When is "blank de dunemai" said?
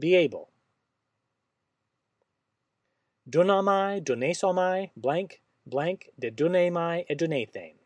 5.66-7.04